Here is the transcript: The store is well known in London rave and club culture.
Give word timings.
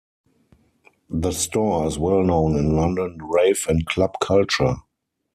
The 1.11 1.29
store 1.31 1.85
is 1.85 1.99
well 1.99 2.23
known 2.23 2.57
in 2.57 2.75
London 2.75 3.19
rave 3.21 3.67
and 3.69 3.85
club 3.85 4.15
culture. 4.19 4.77